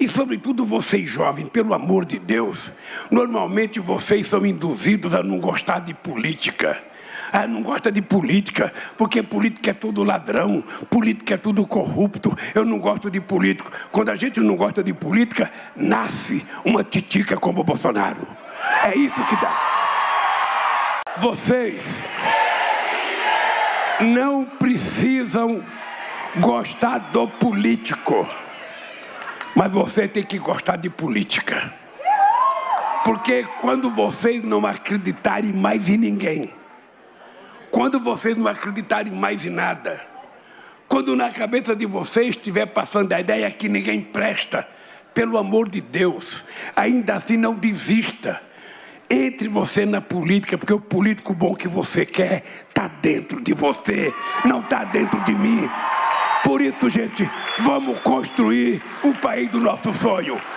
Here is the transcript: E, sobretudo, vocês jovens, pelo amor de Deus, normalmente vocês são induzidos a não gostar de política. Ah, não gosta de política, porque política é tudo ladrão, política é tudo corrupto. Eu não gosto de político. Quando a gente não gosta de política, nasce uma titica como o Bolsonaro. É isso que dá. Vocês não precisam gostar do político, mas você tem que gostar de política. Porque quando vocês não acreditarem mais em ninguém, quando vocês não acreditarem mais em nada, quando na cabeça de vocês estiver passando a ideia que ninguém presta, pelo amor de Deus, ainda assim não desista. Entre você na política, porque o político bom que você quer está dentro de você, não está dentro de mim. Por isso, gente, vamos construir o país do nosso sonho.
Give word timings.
E, 0.00 0.08
sobretudo, 0.08 0.64
vocês 0.64 1.08
jovens, 1.08 1.50
pelo 1.50 1.74
amor 1.74 2.06
de 2.06 2.18
Deus, 2.18 2.72
normalmente 3.10 3.78
vocês 3.78 4.26
são 4.26 4.46
induzidos 4.46 5.14
a 5.14 5.22
não 5.22 5.38
gostar 5.38 5.80
de 5.80 5.92
política. 5.92 6.82
Ah, 7.30 7.46
não 7.46 7.62
gosta 7.62 7.92
de 7.92 8.00
política, 8.00 8.72
porque 8.96 9.22
política 9.22 9.70
é 9.70 9.74
tudo 9.74 10.02
ladrão, 10.02 10.64
política 10.88 11.34
é 11.34 11.36
tudo 11.36 11.66
corrupto. 11.66 12.34
Eu 12.54 12.64
não 12.64 12.78
gosto 12.78 13.10
de 13.10 13.20
político. 13.20 13.70
Quando 13.92 14.08
a 14.08 14.16
gente 14.16 14.40
não 14.40 14.56
gosta 14.56 14.82
de 14.82 14.92
política, 14.94 15.52
nasce 15.76 16.44
uma 16.64 16.82
titica 16.82 17.36
como 17.36 17.60
o 17.60 17.64
Bolsonaro. 17.64 18.26
É 18.82 18.96
isso 18.96 19.22
que 19.26 19.36
dá. 19.36 19.54
Vocês 21.18 21.84
não 24.00 24.46
precisam 24.46 25.62
gostar 26.40 26.98
do 27.12 27.28
político, 27.28 28.26
mas 29.60 29.70
você 29.70 30.08
tem 30.08 30.22
que 30.22 30.38
gostar 30.38 30.76
de 30.76 30.88
política. 30.88 31.70
Porque 33.04 33.46
quando 33.60 33.90
vocês 33.90 34.42
não 34.42 34.64
acreditarem 34.64 35.52
mais 35.52 35.86
em 35.86 35.98
ninguém, 35.98 36.50
quando 37.70 38.00
vocês 38.00 38.34
não 38.34 38.46
acreditarem 38.46 39.12
mais 39.12 39.44
em 39.44 39.50
nada, 39.50 40.00
quando 40.88 41.14
na 41.14 41.28
cabeça 41.28 41.76
de 41.76 41.84
vocês 41.84 42.30
estiver 42.30 42.64
passando 42.64 43.12
a 43.12 43.20
ideia 43.20 43.50
que 43.50 43.68
ninguém 43.68 44.00
presta, 44.00 44.66
pelo 45.12 45.36
amor 45.36 45.68
de 45.68 45.82
Deus, 45.82 46.42
ainda 46.74 47.16
assim 47.16 47.36
não 47.36 47.52
desista. 47.52 48.40
Entre 49.10 49.46
você 49.46 49.84
na 49.84 50.00
política, 50.00 50.56
porque 50.56 50.72
o 50.72 50.80
político 50.80 51.34
bom 51.34 51.54
que 51.54 51.68
você 51.68 52.06
quer 52.06 52.44
está 52.66 52.88
dentro 52.88 53.42
de 53.42 53.52
você, 53.52 54.10
não 54.42 54.60
está 54.60 54.84
dentro 54.84 55.20
de 55.24 55.34
mim. 55.34 55.68
Por 56.44 56.62
isso, 56.62 56.88
gente, 56.88 57.28
vamos 57.58 57.98
construir 58.00 58.82
o 59.04 59.12
país 59.14 59.50
do 59.50 59.60
nosso 59.60 59.92
sonho. 59.92 60.40